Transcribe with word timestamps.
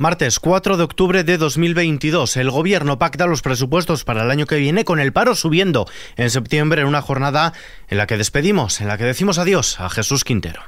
Martes 0.00 0.38
4 0.38 0.76
de 0.76 0.84
octubre 0.84 1.24
de 1.24 1.38
2022, 1.38 2.36
el 2.36 2.52
Gobierno 2.52 3.00
pacta 3.00 3.26
los 3.26 3.42
presupuestos 3.42 4.04
para 4.04 4.22
el 4.22 4.30
año 4.30 4.46
que 4.46 4.54
viene 4.54 4.84
con 4.84 5.00
el 5.00 5.12
paro 5.12 5.34
subiendo 5.34 5.88
en 6.16 6.30
septiembre 6.30 6.82
en 6.82 6.86
una 6.86 7.02
jornada 7.02 7.52
en 7.88 7.98
la 7.98 8.06
que 8.06 8.16
despedimos, 8.16 8.80
en 8.80 8.86
la 8.86 8.96
que 8.96 9.02
decimos 9.02 9.38
adiós 9.38 9.80
a 9.80 9.90
Jesús 9.90 10.22
Quintero. 10.22 10.62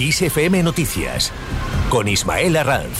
ISFM 0.00 0.64
Noticias 0.64 1.30
con 1.88 2.08
Ismael 2.08 2.56
Arranz. 2.56 2.98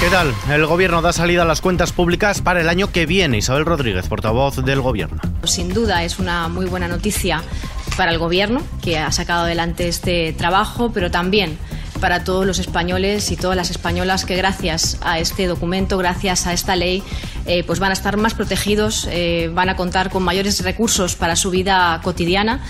¿Qué 0.00 0.08
tal? 0.08 0.34
El 0.50 0.64
Gobierno 0.64 1.02
da 1.02 1.12
salida 1.12 1.42
a 1.42 1.44
las 1.44 1.60
cuentas 1.60 1.92
públicas 1.92 2.40
para 2.40 2.62
el 2.62 2.70
año 2.70 2.90
que 2.90 3.04
viene. 3.04 3.36
Isabel 3.36 3.66
Rodríguez, 3.66 4.08
portavoz 4.08 4.64
del 4.64 4.80
Gobierno. 4.80 5.20
Sin 5.44 5.74
duda 5.74 6.02
es 6.02 6.18
una 6.18 6.48
muy 6.48 6.64
buena 6.64 6.88
noticia 6.88 7.42
para 7.98 8.10
el 8.10 8.18
Gobierno 8.18 8.62
que 8.82 8.98
ha 8.98 9.12
sacado 9.12 9.42
adelante 9.42 9.86
este 9.86 10.32
trabajo, 10.32 10.92
pero 10.94 11.10
también 11.10 11.58
para 11.98 12.24
todos 12.24 12.46
los 12.46 12.58
españoles 12.58 13.30
y 13.30 13.36
todas 13.36 13.56
las 13.56 13.70
españolas 13.70 14.24
que 14.24 14.36
gracias 14.36 14.98
a 15.00 15.18
este 15.18 15.46
documento, 15.46 15.98
gracias 15.98 16.46
a 16.46 16.52
esta 16.52 16.76
ley, 16.76 17.02
eh, 17.46 17.64
pues 17.64 17.78
van 17.78 17.90
a 17.90 17.94
estar 17.94 18.16
más 18.16 18.34
protegidos, 18.34 19.08
eh, 19.10 19.50
van 19.52 19.68
a 19.68 19.76
contar 19.76 20.10
con 20.10 20.22
mayores 20.22 20.62
recursos 20.62 21.16
para 21.16 21.36
su 21.36 21.50
vida 21.50 22.00
cotidiana, 22.02 22.60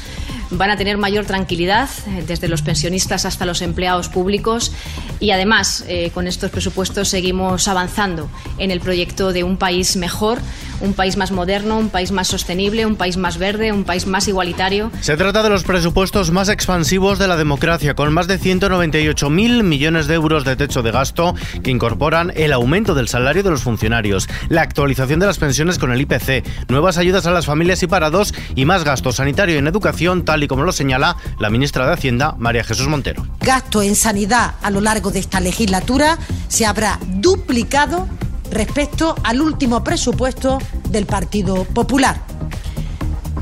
van 0.50 0.70
a 0.70 0.76
tener 0.76 0.96
mayor 0.96 1.26
tranquilidad, 1.26 1.88
eh, 2.06 2.24
desde 2.26 2.48
los 2.48 2.62
pensionistas 2.62 3.24
hasta 3.24 3.44
los 3.44 3.62
empleados 3.62 4.08
públicos, 4.08 4.72
y 5.20 5.30
además 5.30 5.84
con 6.14 6.28
estos 6.28 6.50
presupuestos 6.50 7.08
seguimos 7.08 7.66
avanzando 7.66 8.30
en 8.58 8.70
el 8.70 8.80
proyecto 8.80 9.32
de 9.32 9.42
un 9.42 9.56
país 9.56 9.96
mejor, 9.96 10.38
un 10.80 10.94
país 10.94 11.16
más 11.16 11.32
moderno, 11.32 11.78
un 11.78 11.90
país 11.90 12.12
más 12.12 12.28
sostenible, 12.28 12.86
un 12.86 12.96
país 12.96 13.16
más 13.16 13.38
verde, 13.38 13.72
un 13.72 13.84
país 13.84 14.06
más 14.06 14.28
igualitario. 14.28 14.90
Se 15.00 15.16
trata 15.16 15.42
de 15.42 15.50
los 15.50 15.64
presupuestos 15.64 16.30
más 16.30 16.48
expansivos 16.48 17.18
de 17.18 17.28
la 17.28 17.36
democracia, 17.36 17.94
con 17.94 18.12
más 18.12 18.26
de 18.26 18.38
198.000 18.38 19.62
millones 19.62 20.06
de 20.06 20.14
euros 20.14 20.44
de 20.44 20.56
techo 20.56 20.82
de 20.82 20.90
gasto 20.90 21.34
que 21.62 21.70
incorporan 21.70 22.32
el 22.36 22.52
aumento 22.52 22.94
del 22.94 23.08
salario 23.08 23.42
de 23.42 23.50
los 23.50 23.62
funcionarios, 23.62 24.28
la 24.48 24.62
actualización 24.62 25.20
de 25.20 25.26
las 25.26 25.38
pensiones 25.38 25.78
con 25.78 25.92
el 25.92 26.00
IPC, 26.00 26.68
nuevas 26.68 26.98
ayudas 26.98 27.26
a 27.26 27.30
las 27.30 27.46
familias 27.46 27.82
y 27.82 27.86
parados 27.86 28.34
y 28.54 28.64
más 28.64 28.84
gasto 28.84 29.12
sanitario 29.12 29.56
y 29.56 29.58
en 29.58 29.66
educación, 29.66 30.24
tal 30.24 30.42
y 30.42 30.48
como 30.48 30.64
lo 30.64 30.72
señala 30.72 31.16
la 31.38 31.50
ministra 31.50 31.86
de 31.86 31.92
Hacienda, 31.92 32.34
María 32.38 32.64
Jesús 32.64 32.88
Montero. 32.88 33.26
Gasto 33.40 33.82
en 33.82 33.94
sanidad 33.94 34.54
a 34.62 34.70
lo 34.70 34.80
largo 34.80 35.10
de 35.10 35.18
esta 35.18 35.40
legislatura 35.40 36.18
se 36.48 36.66
habrá 36.66 36.98
duplicado 37.06 38.08
respecto 38.50 39.14
al 39.22 39.40
último 39.40 39.82
presupuesto 39.82 40.58
del 40.90 41.06
Partido 41.06 41.64
Popular. 41.64 42.20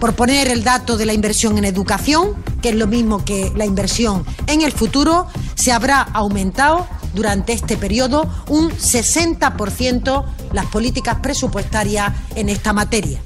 Por 0.01 0.15
poner 0.15 0.49
el 0.49 0.63
dato 0.63 0.97
de 0.97 1.07
la 1.07 1.13
inversión 1.13 1.57
en 1.59 1.65
educación, 1.65 2.35
que 2.61 2.71
es 2.71 2.75
lo 2.75 2.87
mismo 2.87 3.25
que 3.25 3.53
la 3.57 3.65
inversión 3.65 4.25
en 4.47 4.61
el 4.63 4.73
futuro, 4.73 5.27
se 5.55 5.73
habrá 5.73 6.03
aumentado 6.03 6.87
durante 7.15 7.53
este 7.53 7.77
periodo 7.77 8.29
un 8.49 8.71
60% 8.71 10.25
las 10.53 10.67
políticas 10.67 11.19
presupuestarias 11.21 12.13
en 12.35 12.49
esta 12.51 12.73
materia. 12.73 13.21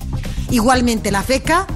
Igualmente 0.51 1.11
las 1.11 1.27
becas 1.27 1.67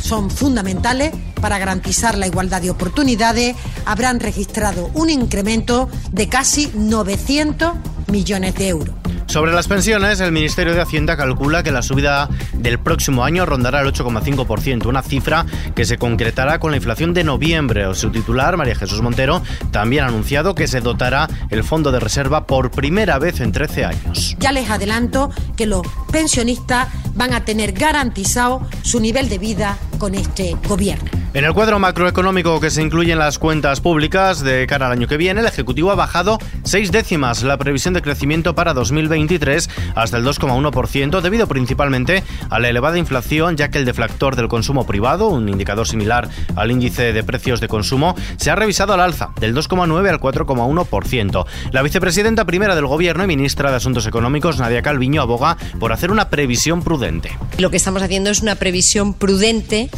son 0.00 0.30
fundamentales 0.30 1.12
para 1.40 1.58
garantizar 1.58 2.16
la 2.16 2.26
igualdad 2.26 2.62
de 2.62 2.70
oportunidades, 2.70 3.56
habrán 3.84 4.20
registrado 4.20 4.90
un 4.94 5.10
incremento 5.10 5.88
de 6.12 6.28
casi 6.28 6.70
900 6.74 7.74
millones 8.08 8.54
de 8.54 8.68
euros. 8.68 8.95
Sobre 9.26 9.52
las 9.52 9.66
pensiones, 9.66 10.20
el 10.20 10.30
Ministerio 10.30 10.72
de 10.72 10.80
Hacienda 10.80 11.16
calcula 11.16 11.62
que 11.62 11.72
la 11.72 11.82
subida 11.82 12.28
del 12.54 12.78
próximo 12.78 13.24
año 13.24 13.44
rondará 13.44 13.80
el 13.80 13.92
8,5%, 13.92 14.86
una 14.86 15.02
cifra 15.02 15.44
que 15.74 15.84
se 15.84 15.98
concretará 15.98 16.60
con 16.60 16.70
la 16.70 16.76
inflación 16.76 17.12
de 17.12 17.24
noviembre. 17.24 17.92
Su 17.94 18.10
titular, 18.10 18.56
María 18.56 18.76
Jesús 18.76 19.02
Montero, 19.02 19.42
también 19.72 20.04
ha 20.04 20.08
anunciado 20.08 20.54
que 20.54 20.68
se 20.68 20.80
dotará 20.80 21.28
el 21.50 21.64
fondo 21.64 21.90
de 21.90 22.00
reserva 22.00 22.46
por 22.46 22.70
primera 22.70 23.18
vez 23.18 23.40
en 23.40 23.52
13 23.52 23.84
años. 23.84 24.36
Ya 24.38 24.52
les 24.52 24.70
adelanto 24.70 25.30
que 25.56 25.66
los 25.66 25.82
pensionistas 26.12 26.88
van 27.14 27.34
a 27.34 27.44
tener 27.44 27.72
garantizado 27.72 28.66
su 28.82 29.00
nivel 29.00 29.28
de 29.28 29.38
vida 29.38 29.76
con 29.98 30.14
este 30.14 30.56
gobierno. 30.68 31.25
En 31.36 31.44
el 31.44 31.52
cuadro 31.52 31.78
macroeconómico 31.78 32.60
que 32.60 32.70
se 32.70 32.80
incluye 32.80 33.12
en 33.12 33.18
las 33.18 33.38
cuentas 33.38 33.82
públicas 33.82 34.40
de 34.40 34.66
cara 34.66 34.86
al 34.86 34.92
año 34.92 35.06
que 35.06 35.18
viene, 35.18 35.42
el 35.42 35.46
Ejecutivo 35.46 35.90
ha 35.90 35.94
bajado 35.94 36.38
seis 36.64 36.90
décimas 36.90 37.42
la 37.42 37.58
previsión 37.58 37.92
de 37.92 38.00
crecimiento 38.00 38.54
para 38.54 38.72
2023 38.72 39.68
hasta 39.94 40.16
el 40.16 40.24
2,1% 40.24 41.20
debido 41.20 41.46
principalmente 41.46 42.24
a 42.48 42.58
la 42.58 42.70
elevada 42.70 42.96
inflación, 42.96 43.58
ya 43.58 43.68
que 43.68 43.76
el 43.76 43.84
deflactor 43.84 44.34
del 44.34 44.48
consumo 44.48 44.86
privado, 44.86 45.28
un 45.28 45.50
indicador 45.50 45.86
similar 45.86 46.26
al 46.56 46.70
índice 46.70 47.12
de 47.12 47.22
precios 47.22 47.60
de 47.60 47.68
consumo, 47.68 48.14
se 48.38 48.50
ha 48.50 48.56
revisado 48.56 48.94
al 48.94 49.00
alza 49.00 49.32
del 49.38 49.54
2,9 49.54 50.08
al 50.08 50.18
4,1%. 50.18 51.44
La 51.70 51.82
vicepresidenta 51.82 52.46
primera 52.46 52.74
del 52.74 52.86
Gobierno 52.86 53.24
y 53.24 53.26
ministra 53.26 53.70
de 53.70 53.76
Asuntos 53.76 54.06
Económicos, 54.06 54.58
Nadia 54.58 54.80
Calviño, 54.80 55.20
aboga 55.20 55.58
por 55.78 55.92
hacer 55.92 56.10
una 56.10 56.30
previsión 56.30 56.82
prudente. 56.82 57.36
Lo 57.58 57.70
que 57.70 57.76
estamos 57.76 58.00
haciendo 58.00 58.30
es 58.30 58.40
una 58.40 58.54
previsión 58.54 59.12
prudente 59.12 59.90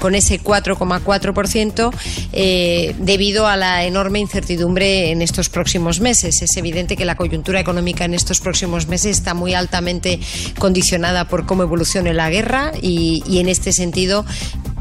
con 0.00 0.14
ese 0.14 0.40
4,4% 0.40 1.90
eh, 2.32 2.94
debido 2.98 3.46
a 3.46 3.56
la 3.56 3.84
enorme 3.84 4.20
incertidumbre 4.20 5.10
en 5.10 5.22
estos 5.22 5.48
próximos 5.48 6.00
meses. 6.00 6.42
Es 6.42 6.56
evidente 6.56 6.96
que 6.96 7.04
la 7.04 7.16
coyuntura 7.16 7.60
económica 7.60 8.04
en 8.04 8.14
estos 8.14 8.40
próximos 8.40 8.86
meses 8.88 9.16
está 9.16 9.34
muy 9.34 9.54
altamente 9.54 10.20
condicionada 10.58 11.28
por 11.28 11.46
cómo 11.46 11.62
evolucione 11.62 12.12
la 12.14 12.30
guerra 12.30 12.72
y, 12.80 13.22
y 13.26 13.38
en 13.38 13.48
este 13.48 13.72
sentido 13.72 14.24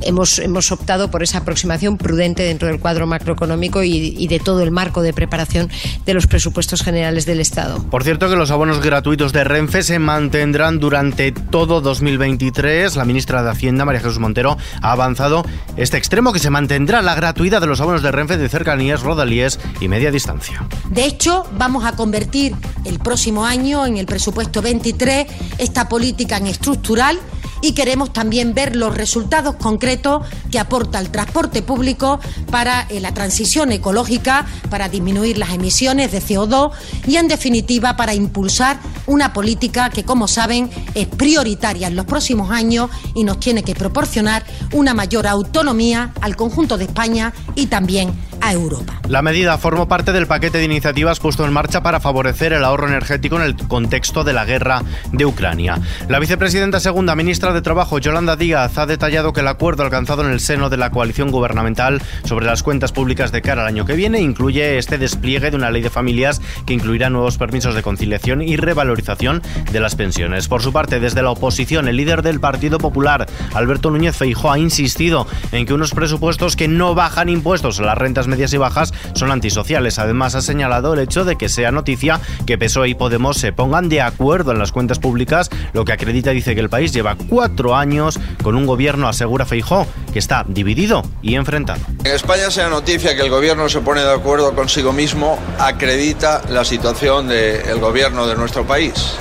hemos, 0.05 0.39
hemos 0.39 0.71
optado 0.71 1.11
por 1.11 1.23
esa 1.23 1.39
aproximación 1.39 1.97
prudente 1.97 2.43
dentro 2.43 2.67
del 2.67 2.79
cuadro 2.79 3.07
macroeconómico 3.07 3.83
y, 3.83 4.15
y, 4.17 4.27
de 4.27 4.39
todo 4.39 4.61
el 4.61 4.71
marco 4.71 5.01
de 5.01 5.13
preparación 5.13 5.69
de 6.05 6.13
los 6.13 6.27
presupuestos 6.27 6.83
generales 6.83 7.25
del 7.25 7.39
Estado. 7.39 7.83
Por 7.89 8.03
cierto 8.03 8.29
que 8.29 8.35
los 8.35 8.51
abonos 8.51 8.81
gratuitos 8.81 9.33
de 9.33 9.43
Renfe 9.43 9.83
se 9.83 9.99
mantendrán 9.99 10.79
durante 10.79 11.31
todo 11.31 11.81
2023. 11.81 12.95
La 12.95 13.05
ministra 13.05 13.43
de 13.43 13.49
Hacienda, 13.49 13.85
María 13.85 14.01
Jesús 14.01 14.19
Montero, 14.19 14.57
ha 14.81 14.91
avanzado 14.91 15.45
este 15.77 15.97
extremo 15.97 16.33
que 16.33 16.39
se 16.39 16.49
mantendrá 16.49 17.01
la 17.01 17.15
gratuidad 17.15 17.61
de 17.61 17.67
los 17.67 17.81
abonos 17.81 18.01
de 18.01 18.11
Renfe 18.11 18.37
de 18.37 18.49
cercanías, 18.49 19.01
rodalíes 19.01 19.59
y 19.79 19.87
media 19.87 20.11
distancia. 20.11 20.67
De 20.89 21.05
hecho, 21.05 21.45
vamos 21.57 21.85
a 21.85 21.95
convertir 21.95 22.55
el 22.85 22.99
próximo 22.99 23.45
año, 23.45 23.85
en 23.85 23.97
el 23.97 24.05
presupuesto 24.05 24.61
23, 24.61 25.27
esta 25.57 25.89
política 25.89 26.37
en 26.37 26.47
estructural 26.47 27.19
y 27.61 27.73
queremos 27.73 28.13
también 28.13 28.53
ver 28.53 28.75
los 28.75 28.95
resultados 28.95 29.55
concretos 29.55 30.25
que 30.51 30.59
aporta 30.59 30.99
el 30.99 31.09
transporte 31.09 31.61
público 31.61 32.19
para 32.51 32.85
eh, 32.89 32.99
la 32.99 33.13
transición 33.13 33.71
ecológica, 33.71 34.45
para 34.69 34.89
disminuir 34.89 35.37
las 35.37 35.51
emisiones 35.51 36.11
de 36.11 36.21
CO2 36.21 36.71
y, 37.07 37.17
en 37.17 37.27
definitiva, 37.27 37.95
para 37.95 38.13
impulsar 38.13 38.79
una 39.07 39.33
política 39.33 39.89
que, 39.89 40.03
como 40.03 40.27
saben, 40.27 40.69
es 40.93 41.07
prioritaria 41.07 41.87
en 41.87 41.95
los 41.95 42.05
próximos 42.05 42.51
años 42.51 42.89
y 43.13 43.23
nos 43.23 43.39
tiene 43.39 43.63
que 43.63 43.75
proporcionar 43.75 44.43
una 44.73 44.93
mayor 44.93 45.27
autonomía 45.27 46.13
al 46.21 46.35
conjunto 46.35 46.77
de 46.77 46.85
España 46.85 47.33
y 47.55 47.67
también 47.67 48.13
a 48.45 48.53
Europa. 48.53 49.01
La 49.09 49.23
medida 49.23 49.57
formó 49.57 49.87
parte 49.87 50.11
del 50.11 50.27
paquete 50.27 50.59
de 50.59 50.65
iniciativas 50.65 51.19
puesto 51.19 51.45
en 51.45 51.51
marcha 51.51 51.81
para 51.81 51.99
favorecer 51.99 52.53
el 52.53 52.63
ahorro 52.63 52.87
energético 52.87 53.37
en 53.37 53.41
el 53.41 53.55
contexto 53.55 54.23
de 54.23 54.33
la 54.33 54.45
guerra 54.45 54.83
de 55.11 55.25
Ucrania. 55.25 55.79
La 56.09 56.19
vicepresidenta 56.19 56.79
segunda 56.79 57.15
ministra 57.15 57.53
de 57.53 57.63
Trabajo, 57.63 57.97
Yolanda 57.97 58.35
Díaz, 58.35 58.77
ha 58.77 58.85
detallado 58.85 59.33
que 59.33 59.41
el 59.41 59.47
acuerdo 59.47 59.81
alcanzado 59.81 60.23
en 60.23 60.31
el 60.31 60.39
seno 60.39 60.69
de 60.69 60.77
la 60.77 60.91
coalición 60.91 61.31
gubernamental 61.31 62.03
sobre 62.23 62.45
las 62.45 62.61
cuentas 62.61 62.91
públicas 62.91 63.31
de 63.31 63.41
cara 63.41 63.63
al 63.63 63.67
año 63.67 63.85
que 63.85 63.93
viene 63.93 64.19
incluye 64.19 64.77
este 64.77 64.99
despliegue 64.99 65.49
de 65.49 65.57
una 65.57 65.71
ley 65.71 65.81
de 65.81 65.89
familias 65.89 66.39
que 66.67 66.73
incluirá 66.73 67.09
nuevos 67.09 67.39
permisos 67.39 67.73
de 67.73 67.81
conciliación 67.81 68.43
y 68.43 68.57
revalorización 68.57 69.41
de 69.71 69.79
las 69.79 69.95
pensiones. 69.95 70.47
Por 70.47 70.61
su 70.61 70.71
parte, 70.71 70.99
desde 70.99 71.23
la 71.23 71.31
oposición, 71.31 71.87
el 71.87 71.97
líder 71.97 72.21
del 72.21 72.39
Partido 72.39 72.77
Popular, 72.77 73.25
Alberto 73.55 73.89
Núñez 73.89 74.15
Feijóo, 74.15 74.51
ha 74.51 74.59
insistido 74.59 75.25
en 75.51 75.65
que 75.65 75.73
unos 75.73 75.91
presupuestos 75.91 76.55
que 76.55 76.67
no 76.67 76.93
bajan 76.93 77.29
impuestos 77.29 77.79
a 77.79 77.83
las 77.83 77.97
rentas 77.97 78.27
medias 78.35 78.53
y 78.53 78.57
bajas 78.57 78.93
son 79.13 79.31
antisociales. 79.31 79.97
Además, 79.97 80.35
ha 80.35 80.41
señalado 80.41 80.93
el 80.93 80.99
hecho 80.99 81.23
de 81.23 81.37
que 81.37 81.47
sea 81.47 81.71
noticia 81.71 82.19
que 82.45 82.57
PSOE 82.57 82.89
y 82.89 82.95
Podemos 82.95 83.37
se 83.37 83.53
pongan 83.53 83.87
de 83.87 84.01
acuerdo 84.01 84.51
en 84.51 84.59
las 84.59 84.73
cuentas 84.73 84.99
públicas, 84.99 85.49
lo 85.71 85.85
que 85.85 85.93
acredita 85.93 86.31
dice 86.31 86.53
que 86.53 86.59
el 86.59 86.69
país 86.69 86.91
lleva 86.91 87.15
cuatro 87.29 87.75
años 87.77 88.19
con 88.43 88.55
un 88.55 88.65
gobierno, 88.65 89.07
asegura 89.07 89.45
Feijó, 89.45 89.87
que 90.11 90.19
está 90.19 90.43
dividido 90.45 91.01
y 91.21 91.35
enfrentado. 91.35 91.79
En 92.03 92.11
España 92.11 92.51
sea 92.51 92.67
noticia 92.67 93.15
que 93.15 93.21
el 93.21 93.29
gobierno 93.29 93.69
se 93.69 93.79
pone 93.79 94.01
de 94.01 94.11
acuerdo 94.11 94.53
consigo 94.53 94.91
mismo, 94.91 95.39
acredita 95.59 96.41
la 96.49 96.65
situación 96.65 97.29
del 97.29 97.79
gobierno 97.79 98.27
de 98.27 98.35
nuestro 98.35 98.65
país. 98.65 99.15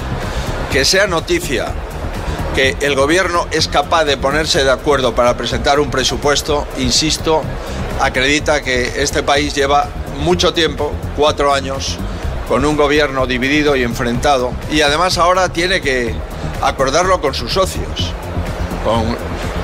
Que 0.73 0.85
sea 0.85 1.06
noticia 1.06 1.67
que 2.55 2.77
el 2.81 2.94
gobierno 2.94 3.47
es 3.50 3.69
capaz 3.69 4.05
de 4.05 4.17
ponerse 4.17 4.65
de 4.65 4.71
acuerdo 4.71 5.15
para 5.15 5.37
presentar 5.37 5.81
un 5.81 5.91
presupuesto, 5.91 6.67
insisto, 6.79 7.43
acredita 8.00 8.62
que 8.62 9.02
este 9.02 9.23
país 9.23 9.55
lleva 9.55 9.88
mucho 10.20 10.52
tiempo, 10.52 10.93
cuatro 11.17 11.52
años, 11.52 11.99
con 12.49 12.64
un 12.64 12.76
gobierno 12.76 13.26
dividido 13.26 13.75
y 13.76 13.82
enfrentado, 13.82 14.52
y 14.70 14.82
además 14.82 15.19
ahora 15.19 15.49
tiene 15.49 15.81
que 15.81 16.14
acordarlo 16.62 17.20
con 17.20 17.35
sus 17.35 17.52
socios, 17.52 18.12
con 18.85 19.17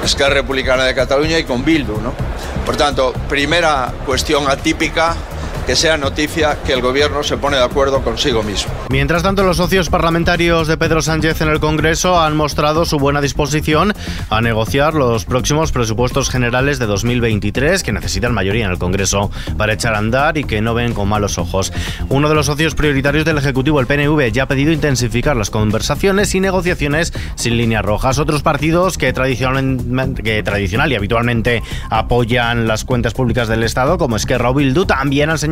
Esquerra 0.05 0.35
Republicana 0.35 0.85
de 0.85 0.95
Cataluña 0.95 1.39
y 1.39 1.45
con 1.45 1.65
Bildu. 1.65 2.01
¿no? 2.01 2.13
Por 2.65 2.77
tanto, 2.77 3.13
primera 3.29 3.93
cuestión 4.07 4.49
atípica 4.49 5.15
que 5.67 5.77
sea 5.77 5.97
noticia 5.97 6.59
que 6.65 6.73
el 6.73 6.81
Gobierno 6.81 7.23
se 7.23 7.37
pone 7.37 7.57
de 7.57 7.65
acuerdo 7.65 8.03
consigo 8.03 8.43
mismo. 8.43 8.73
Mientras 8.91 9.23
tanto, 9.23 9.43
los 9.45 9.57
socios 9.57 9.89
parlamentarios 9.89 10.67
de 10.67 10.77
Pedro 10.77 11.03
Sánchez 11.03 11.41
en 11.41 11.49
el 11.49 11.61
Congreso 11.61 12.21
han 12.21 12.37
mostrado 12.37 12.85
su 12.85 12.99
buena 12.99 13.21
disposición 13.21 13.93
a 14.31 14.41
negociar 14.41 14.95
los 14.95 15.25
próximos 15.25 15.73
presupuestos 15.73 16.31
generales 16.31 16.79
de 16.79 16.87
2023, 16.87 17.83
que 17.83 17.93
necesitan 17.93 18.35
mayoría 18.35 18.65
en 18.65 18.73
el 18.73 18.79
Congreso 18.79 19.31
para 19.57 19.75
echar 19.75 19.95
a 19.95 19.99
andar 19.99 20.39
y 20.39 20.45
que 20.45 20.61
no 20.61 20.75
ven 20.75 20.93
con 20.93 21.09
malos 21.09 21.39
ojos. 21.39 21.73
Uno 22.09 22.29
de 22.29 22.35
los 22.35 22.47
socios 22.47 22.75
prioritarios 22.75 23.25
del 23.25 23.39
Ejecutivo, 23.39 23.81
el 23.81 23.87
PNV, 23.87 24.33
ya 24.33 24.45
ha 24.45 24.49
pedido 24.49 24.73
intensificar 24.73 25.37
las 25.37 25.51
conversaciones 25.51 26.35
y 26.35 26.41
negociaciones 26.41 27.13
sin 27.37 27.57
líneas 27.57 27.85
rojas. 27.85 28.19
Otros 28.19 28.43
partidos 28.43 28.99
que, 28.99 29.13
tradicionalmente, 29.13 30.23
que 30.23 30.43
tradicional 30.43 30.91
y 30.91 30.97
habitualmente 30.97 31.63
apoyan 31.91 32.67
las 32.67 32.85
cuentas 32.85 33.15
públicas 33.15 33.49
del 33.49 33.63
Estado, 33.63 33.99
como 33.99 34.17
Esquerra 34.17 34.51
o 34.51 34.55
Bildu, 34.55 34.85
también 34.85 35.31
han 35.31 35.39
señalado 35.39 35.50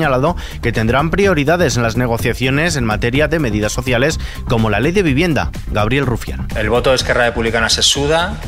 que 0.62 0.72
tendrán 0.72 1.10
prioridades 1.10 1.76
en 1.76 1.82
las 1.82 1.96
negociaciones 1.96 2.76
en 2.76 2.84
materia 2.84 3.28
de 3.28 3.38
medidas 3.38 3.72
sociales 3.72 4.18
como 4.48 4.70
la 4.70 4.80
ley 4.80 4.92
de 4.92 5.02
vivienda. 5.02 5.50
Gabriel 5.70 6.06
Rufián. 6.06 6.46
El 6.56 6.70
voto 6.70 6.90
de 6.90 6.96
Esquerra 6.96 7.26
Republicana 7.26 7.68
se 7.68 7.82
suda. 7.82 8.38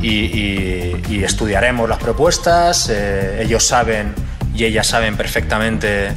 Y, 0.00 1.22
estudiaremos 1.24 1.88
las 1.88 1.98
propuestas. 1.98 2.88
Eh, 2.90 3.42
ellos 3.42 3.66
saben 3.66 4.14
y 4.54 4.64
ellas 4.64 4.86
saben 4.86 5.16
perfectamente 5.16 6.10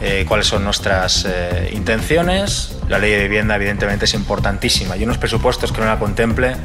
eh, 0.00 0.24
cuáles 0.28 0.46
son 0.46 0.64
nuestras 0.64 1.24
eh, 1.26 1.70
intenciones. 1.72 2.76
La 2.88 2.98
ley 2.98 3.12
de 3.12 3.22
vivienda 3.22 3.56
evidentemente 3.56 4.04
es 4.04 4.14
importantísima 4.14 4.96
y 4.96 5.04
unos 5.04 5.18
presupuestos 5.18 5.72
que 5.72 5.80
no 5.80 5.86
la 5.86 5.98
contemple 5.98 6.56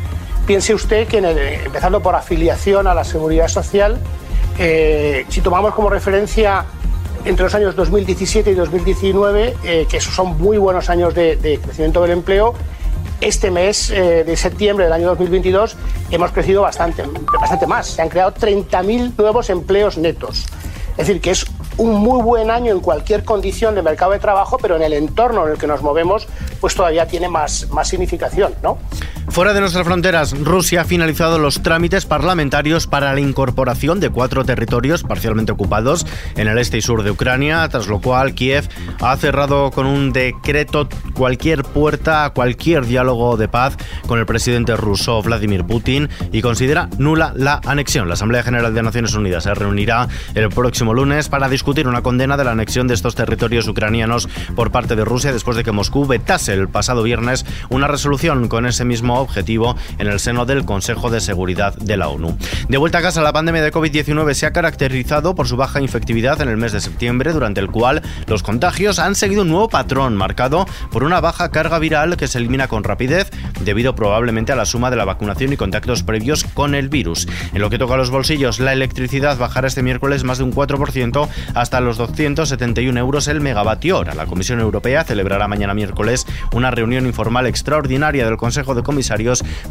Piense 0.46 0.74
usted 0.74 1.06
que, 1.08 1.18
empezando 1.64 2.00
por 2.00 2.14
afiliación 2.14 2.86
a 2.86 2.94
la 2.94 3.04
Seguridad 3.04 3.48
Social, 3.48 3.98
eh, 4.58 5.26
si 5.28 5.40
tomamos 5.40 5.74
como 5.74 5.90
referencia 5.90 6.64
entre 7.24 7.44
los 7.44 7.54
años 7.54 7.74
2017 7.74 8.52
y 8.52 8.54
2019, 8.54 9.56
eh, 9.64 9.86
que 9.90 9.96
esos 9.96 10.14
son 10.14 10.38
muy 10.38 10.58
buenos 10.58 10.88
años 10.88 11.14
de 11.14 11.60
crecimiento 11.62 12.00
del 12.02 12.12
empleo, 12.12 12.54
este 13.20 13.50
mes 13.50 13.88
de 13.88 14.36
septiembre 14.36 14.84
del 14.84 14.92
año 14.92 15.08
2022 15.08 15.74
hemos 16.10 16.32
crecido 16.32 16.62
bastante, 16.62 17.02
bastante 17.40 17.66
más. 17.66 17.86
Se 17.86 18.02
han 18.02 18.10
creado 18.10 18.34
30.000 18.34 19.16
nuevos 19.16 19.48
empleos 19.48 19.96
netos. 19.96 20.46
Es 20.96 21.06
decir, 21.06 21.20
que 21.20 21.30
es 21.30 21.46
un 21.78 21.94
muy 21.94 22.22
buen 22.22 22.50
año 22.50 22.72
en 22.72 22.80
cualquier 22.80 23.24
condición 23.24 23.74
de 23.74 23.82
mercado 23.82 24.12
de 24.12 24.18
trabajo, 24.18 24.56
pero 24.60 24.76
en 24.76 24.82
el 24.82 24.92
entorno 24.92 25.46
en 25.46 25.52
el 25.52 25.58
que 25.58 25.66
nos 25.66 25.82
movemos, 25.82 26.26
pues 26.60 26.74
todavía 26.74 27.06
tiene 27.06 27.28
más, 27.28 27.68
más 27.70 27.88
significación, 27.88 28.54
¿no? 28.62 28.78
Fuera 29.36 29.52
de 29.52 29.60
nuestras 29.60 29.84
fronteras, 29.84 30.34
Rusia 30.40 30.80
ha 30.80 30.84
finalizado 30.86 31.38
los 31.38 31.62
trámites 31.62 32.06
parlamentarios 32.06 32.86
para 32.86 33.12
la 33.12 33.20
incorporación 33.20 34.00
de 34.00 34.08
cuatro 34.08 34.46
territorios 34.46 35.02
parcialmente 35.02 35.52
ocupados 35.52 36.06
en 36.36 36.48
el 36.48 36.56
este 36.56 36.78
y 36.78 36.80
sur 36.80 37.02
de 37.02 37.10
Ucrania, 37.10 37.68
tras 37.68 37.86
lo 37.86 38.00
cual 38.00 38.34
Kiev 38.34 38.66
ha 38.98 39.14
cerrado 39.18 39.70
con 39.72 39.84
un 39.84 40.14
decreto 40.14 40.88
cualquier 41.12 41.64
puerta 41.64 42.24
a 42.24 42.30
cualquier 42.30 42.86
diálogo 42.86 43.36
de 43.36 43.46
paz 43.46 43.76
con 44.06 44.18
el 44.18 44.24
presidente 44.24 44.74
ruso 44.74 45.20
Vladimir 45.20 45.64
Putin 45.64 46.08
y 46.32 46.40
considera 46.40 46.88
nula 46.96 47.34
la 47.36 47.60
anexión. 47.66 48.08
La 48.08 48.14
Asamblea 48.14 48.42
General 48.42 48.72
de 48.72 48.82
Naciones 48.82 49.12
Unidas 49.12 49.44
se 49.44 49.52
reunirá 49.52 50.08
el 50.34 50.48
próximo 50.48 50.94
lunes 50.94 51.28
para 51.28 51.50
discutir 51.50 51.86
una 51.86 52.00
condena 52.00 52.38
de 52.38 52.44
la 52.44 52.52
anexión 52.52 52.88
de 52.88 52.94
estos 52.94 53.14
territorios 53.14 53.68
ucranianos 53.68 54.30
por 54.54 54.70
parte 54.70 54.96
de 54.96 55.04
Rusia 55.04 55.30
después 55.30 55.58
de 55.58 55.64
que 55.64 55.72
Moscú 55.72 56.06
vetase 56.06 56.54
el 56.54 56.70
pasado 56.70 57.02
viernes 57.02 57.44
una 57.68 57.86
resolución 57.86 58.48
con 58.48 58.64
ese 58.64 58.86
mismo 58.86 59.25
objetivo 59.26 59.76
en 59.98 60.06
el 60.06 60.18
seno 60.18 60.46
del 60.46 60.64
Consejo 60.64 61.10
de 61.10 61.20
Seguridad 61.20 61.74
de 61.76 61.96
la 61.96 62.08
ONU. 62.08 62.36
De 62.68 62.78
vuelta 62.78 62.98
a 62.98 63.02
casa, 63.02 63.22
la 63.22 63.32
pandemia 63.32 63.62
de 63.62 63.72
COVID-19 63.72 64.34
se 64.34 64.46
ha 64.46 64.52
caracterizado 64.52 65.34
por 65.34 65.46
su 65.46 65.56
baja 65.56 65.80
infectividad 65.80 66.40
en 66.40 66.48
el 66.48 66.56
mes 66.56 66.72
de 66.72 66.80
septiembre, 66.80 67.32
durante 67.32 67.60
el 67.60 67.70
cual 67.70 68.02
los 68.26 68.42
contagios 68.42 68.98
han 68.98 69.14
seguido 69.14 69.42
un 69.42 69.48
nuevo 69.48 69.68
patrón 69.68 70.16
marcado 70.16 70.66
por 70.90 71.04
una 71.04 71.20
baja 71.20 71.50
carga 71.50 71.78
viral 71.78 72.16
que 72.16 72.28
se 72.28 72.38
elimina 72.38 72.68
con 72.68 72.84
rapidez 72.84 73.30
debido 73.60 73.94
probablemente 73.94 74.52
a 74.52 74.56
la 74.56 74.64
suma 74.64 74.90
de 74.90 74.96
la 74.96 75.04
vacunación 75.04 75.52
y 75.52 75.56
contactos 75.56 76.02
previos 76.02 76.44
con 76.44 76.74
el 76.74 76.88
virus. 76.88 77.28
En 77.52 77.60
lo 77.60 77.70
que 77.70 77.78
toca 77.78 77.94
a 77.94 77.96
los 77.96 78.10
bolsillos, 78.10 78.60
la 78.60 78.72
electricidad 78.72 79.36
bajará 79.38 79.68
este 79.68 79.82
miércoles 79.82 80.24
más 80.24 80.38
de 80.38 80.44
un 80.44 80.52
4% 80.52 81.28
hasta 81.54 81.80
los 81.80 81.96
271 81.96 82.98
euros 82.98 83.28
el 83.28 83.40
megavatio 83.40 83.98
hora. 83.98 84.14
La 84.14 84.26
Comisión 84.26 84.60
Europea 84.60 85.04
celebrará 85.04 85.48
mañana 85.48 85.74
miércoles 85.74 86.26
una 86.52 86.70
reunión 86.70 87.06
informal 87.06 87.46
extraordinaria 87.46 88.24
del 88.24 88.36
Consejo 88.36 88.74
de 88.74 88.82
Comisarios 88.82 89.15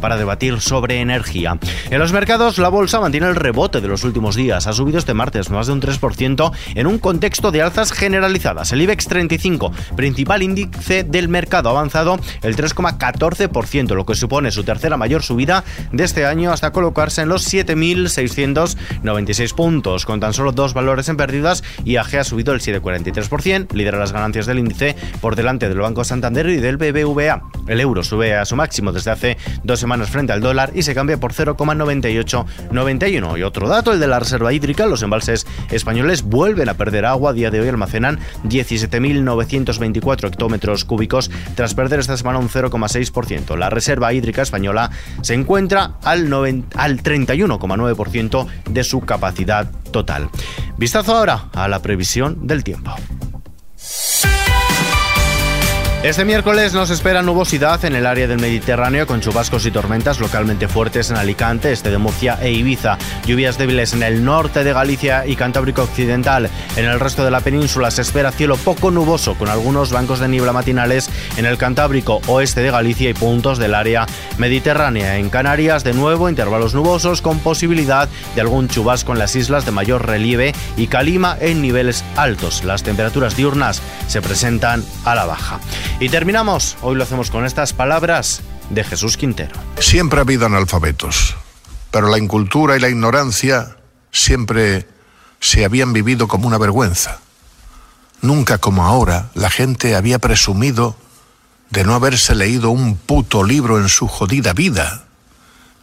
para 0.00 0.16
debatir 0.16 0.60
sobre 0.60 1.00
energía. 1.00 1.58
En 1.90 1.98
los 1.98 2.12
mercados, 2.12 2.58
la 2.58 2.68
bolsa 2.68 3.00
mantiene 3.00 3.28
el 3.28 3.36
rebote 3.36 3.80
de 3.80 3.88
los 3.88 4.04
últimos 4.04 4.34
días. 4.34 4.66
Ha 4.66 4.72
subido 4.72 4.98
este 4.98 5.14
martes 5.14 5.50
más 5.50 5.68
de 5.68 5.72
un 5.72 5.80
3% 5.80 6.52
en 6.74 6.86
un 6.86 6.98
contexto 6.98 7.52
de 7.52 7.62
alzas 7.62 7.92
generalizadas. 7.92 8.72
El 8.72 8.82
IBEX 8.82 9.06
35, 9.06 9.72
principal 9.94 10.42
índice 10.42 11.04
del 11.04 11.28
mercado, 11.28 11.68
ha 11.68 11.72
avanzado 11.72 12.18
el 12.42 12.56
3,14%, 12.56 13.94
lo 13.94 14.04
que 14.04 14.16
supone 14.16 14.50
su 14.50 14.64
tercera 14.64 14.96
mayor 14.96 15.22
subida 15.22 15.62
de 15.92 16.04
este 16.04 16.26
año 16.26 16.52
hasta 16.52 16.72
colocarse 16.72 17.22
en 17.22 17.28
los 17.28 17.52
7.696 17.52 19.54
puntos. 19.54 20.06
Con 20.06 20.20
tan 20.20 20.32
solo 20.32 20.52
dos 20.52 20.74
valores 20.74 21.08
en 21.08 21.16
pérdidas, 21.16 21.62
IAG 21.84 22.16
ha 22.16 22.24
subido 22.24 22.52
el 22.52 22.60
7,43%, 22.60 23.72
lidera 23.74 23.98
las 23.98 24.12
ganancias 24.12 24.46
del 24.46 24.58
índice 24.58 24.96
por 25.20 25.36
delante 25.36 25.68
del 25.68 25.78
Banco 25.78 26.04
Santander 26.04 26.48
y 26.48 26.56
del 26.56 26.76
BBVA. 26.76 27.42
El 27.68 27.80
euro 27.80 28.02
sube 28.02 28.34
a 28.34 28.44
su 28.44 28.56
máximo 28.56 28.92
desde 28.92 29.10
hace 29.10 29.35
dos 29.62 29.80
semanas 29.80 30.10
frente 30.10 30.32
al 30.32 30.40
dólar 30.40 30.72
y 30.74 30.82
se 30.82 30.94
cambia 30.94 31.18
por 31.18 31.32
0,9891. 31.32 33.38
Y 33.38 33.42
otro 33.42 33.68
dato, 33.68 33.92
el 33.92 34.00
de 34.00 34.06
la 34.06 34.18
reserva 34.18 34.52
hídrica, 34.52 34.86
los 34.86 35.02
embalses 35.02 35.46
españoles 35.70 36.22
vuelven 36.22 36.68
a 36.68 36.74
perder 36.74 37.06
agua. 37.06 37.30
A 37.30 37.34
día 37.34 37.50
de 37.50 37.60
hoy 37.60 37.68
almacenan 37.68 38.18
17.924 38.44 40.28
hectómetros 40.28 40.84
cúbicos 40.84 41.30
tras 41.54 41.74
perder 41.74 42.00
esta 42.00 42.16
semana 42.16 42.38
un 42.38 42.48
0,6%. 42.48 43.56
La 43.56 43.70
reserva 43.70 44.12
hídrica 44.12 44.42
española 44.42 44.90
se 45.22 45.34
encuentra 45.34 45.96
al, 46.02 46.32
al 46.74 47.02
31,9% 47.02 48.46
de 48.70 48.84
su 48.84 49.00
capacidad 49.00 49.70
total. 49.90 50.28
Vistazo 50.76 51.16
ahora 51.16 51.48
a 51.54 51.68
la 51.68 51.80
previsión 51.80 52.46
del 52.46 52.64
tiempo. 52.64 52.94
Este 56.06 56.24
miércoles 56.24 56.72
nos 56.72 56.90
espera 56.90 57.20
nubosidad 57.20 57.84
en 57.84 57.96
el 57.96 58.06
área 58.06 58.28
del 58.28 58.38
Mediterráneo 58.38 59.08
con 59.08 59.20
chubascos 59.20 59.66
y 59.66 59.72
tormentas 59.72 60.20
localmente 60.20 60.68
fuertes 60.68 61.10
en 61.10 61.16
Alicante, 61.16 61.72
este 61.72 61.90
de 61.90 61.98
Murcia 61.98 62.38
e 62.40 62.52
Ibiza. 62.52 62.96
Lluvias 63.26 63.58
débiles 63.58 63.92
en 63.92 64.04
el 64.04 64.24
norte 64.24 64.62
de 64.62 64.72
Galicia 64.72 65.26
y 65.26 65.34
Cantábrico 65.34 65.82
Occidental. 65.82 66.48
En 66.76 66.84
el 66.84 67.00
resto 67.00 67.24
de 67.24 67.32
la 67.32 67.40
península 67.40 67.90
se 67.90 68.02
espera 68.02 68.30
cielo 68.30 68.56
poco 68.56 68.92
nuboso 68.92 69.34
con 69.34 69.48
algunos 69.48 69.90
bancos 69.90 70.20
de 70.20 70.28
niebla 70.28 70.52
matinales 70.52 71.10
en 71.36 71.46
el 71.46 71.58
Cantábrico 71.58 72.20
oeste 72.26 72.60
de 72.60 72.70
Galicia 72.70 73.10
y 73.10 73.14
puntos 73.14 73.58
del 73.58 73.74
área 73.74 74.06
mediterránea. 74.38 75.18
En 75.18 75.30
Canarias, 75.30 75.84
de 75.84 75.92
nuevo, 75.92 76.28
intervalos 76.28 76.74
nubosos 76.74 77.22
con 77.22 77.38
posibilidad 77.38 78.08
de 78.34 78.40
algún 78.40 78.68
chubasco 78.68 79.12
en 79.12 79.18
las 79.18 79.36
islas 79.36 79.64
de 79.64 79.72
mayor 79.72 80.06
relieve 80.06 80.54
y 80.76 80.86
calima 80.86 81.36
en 81.40 81.62
niveles 81.62 82.04
altos. 82.16 82.64
Las 82.64 82.82
temperaturas 82.82 83.36
diurnas 83.36 83.82
se 84.08 84.22
presentan 84.22 84.84
a 85.04 85.14
la 85.14 85.26
baja. 85.26 85.60
Y 86.00 86.08
terminamos, 86.08 86.76
hoy 86.82 86.96
lo 86.96 87.02
hacemos 87.02 87.30
con 87.30 87.44
estas 87.44 87.72
palabras 87.72 88.42
de 88.70 88.84
Jesús 88.84 89.16
Quintero. 89.16 89.54
Siempre 89.78 90.18
ha 90.18 90.22
habido 90.22 90.46
analfabetos, 90.46 91.36
pero 91.90 92.08
la 92.08 92.18
incultura 92.18 92.76
y 92.76 92.80
la 92.80 92.88
ignorancia 92.88 93.76
siempre 94.10 94.86
se 95.40 95.64
habían 95.64 95.92
vivido 95.92 96.28
como 96.28 96.46
una 96.46 96.58
vergüenza. 96.58 97.18
Nunca 98.22 98.58
como 98.58 98.84
ahora 98.84 99.28
la 99.34 99.50
gente 99.50 99.94
había 99.94 100.18
presumido 100.18 100.96
de 101.70 101.84
no 101.84 101.94
haberse 101.94 102.34
leído 102.34 102.70
un 102.70 102.96
puto 102.96 103.44
libro 103.44 103.78
en 103.78 103.88
su 103.88 104.08
jodida 104.08 104.52
vida, 104.52 105.04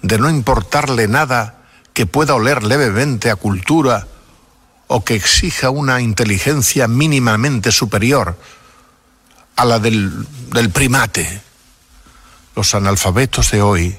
de 0.02 0.18
no 0.18 0.30
importarle 0.30 1.08
nada 1.08 1.62
que 1.94 2.06
pueda 2.06 2.36
oler 2.36 2.64
levemente 2.64 3.30
a 3.30 3.36
cultura 3.36 4.08
o 4.88 5.04
que 5.04 5.16
exija 5.16 5.70
una 5.70 6.02
inteligencia 6.02 6.88
mínimamente 6.88 7.72
superior 7.72 8.38
a 9.56 9.66
la 9.66 9.80
del, 9.80 10.28
del 10.52 10.70
primate. 10.70 11.42
Los 12.56 12.76
analfabetos 12.76 13.52
de 13.52 13.62
hoy 13.62 13.98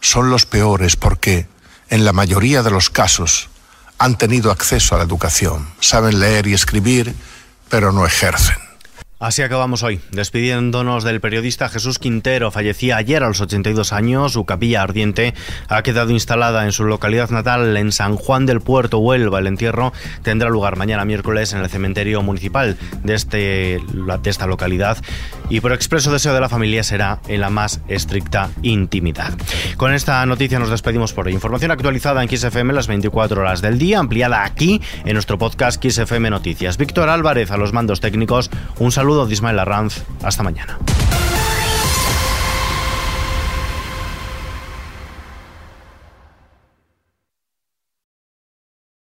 son 0.00 0.30
los 0.30 0.46
peores 0.46 0.96
porque, 0.96 1.46
en 1.88 2.04
la 2.04 2.12
mayoría 2.12 2.62
de 2.62 2.70
los 2.70 2.90
casos, 2.90 3.48
han 3.98 4.18
tenido 4.18 4.50
acceso 4.50 4.94
a 4.94 4.98
la 4.98 5.04
educación, 5.04 5.68
saben 5.80 6.18
leer 6.18 6.46
y 6.46 6.54
escribir, 6.54 7.14
pero 7.68 7.92
no 7.92 8.04
ejercen. 8.04 8.71
Así 9.22 9.40
acabamos 9.42 9.84
hoy, 9.84 10.00
despidiéndonos 10.10 11.04
del 11.04 11.20
periodista 11.20 11.68
Jesús 11.68 12.00
Quintero. 12.00 12.50
Fallecía 12.50 12.96
ayer 12.96 13.22
a 13.22 13.28
los 13.28 13.40
82 13.40 13.92
años. 13.92 14.32
Su 14.32 14.44
capilla 14.46 14.82
ardiente 14.82 15.32
ha 15.68 15.84
quedado 15.84 16.10
instalada 16.10 16.64
en 16.64 16.72
su 16.72 16.82
localidad 16.82 17.30
natal, 17.30 17.76
en 17.76 17.92
San 17.92 18.16
Juan 18.16 18.46
del 18.46 18.60
Puerto, 18.60 18.98
Huelva. 18.98 19.38
El 19.38 19.46
entierro 19.46 19.92
tendrá 20.24 20.50
lugar 20.50 20.74
mañana 20.74 21.04
miércoles 21.04 21.52
en 21.52 21.60
el 21.60 21.70
cementerio 21.70 22.20
municipal 22.22 22.76
de, 23.04 23.14
este, 23.14 23.80
de 23.92 24.30
esta 24.30 24.48
localidad 24.48 24.98
y 25.48 25.60
por 25.60 25.72
expreso 25.72 26.10
deseo 26.10 26.34
de 26.34 26.40
la 26.40 26.48
familia 26.48 26.82
será 26.82 27.20
en 27.28 27.42
la 27.42 27.50
más 27.50 27.80
estricta 27.86 28.50
intimidad. 28.62 29.34
Con 29.76 29.92
esta 29.92 30.24
noticia 30.26 30.58
nos 30.58 30.70
despedimos 30.70 31.12
por 31.12 31.26
hoy. 31.26 31.34
Información 31.34 31.70
actualizada 31.70 32.24
en 32.24 32.28
XFM 32.28 32.72
las 32.72 32.88
24 32.88 33.42
horas 33.42 33.62
del 33.62 33.78
día, 33.78 34.00
ampliada 34.00 34.44
aquí 34.44 34.80
en 35.04 35.12
nuestro 35.12 35.38
podcast 35.38 35.80
XFM 35.84 36.30
Noticias. 36.30 36.76
Víctor 36.76 37.08
Álvarez 37.08 37.52
a 37.52 37.56
los 37.56 37.72
mandos 37.72 38.00
técnicos. 38.00 38.50
Un 38.78 38.90
saludo 39.12 39.26
de 39.26 39.34
Ismael 39.34 39.58
Arranz. 39.58 40.02
Hasta 40.22 40.42
mañana. 40.42 40.78